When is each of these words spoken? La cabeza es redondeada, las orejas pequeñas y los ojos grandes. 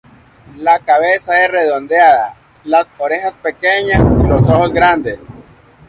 La 0.57 0.79
cabeza 0.79 1.45
es 1.45 1.51
redondeada, 1.51 2.33
las 2.63 2.87
orejas 2.97 3.33
pequeñas 3.35 3.99
y 3.99 4.27
los 4.27 4.41
ojos 4.49 4.73
grandes. 4.73 5.19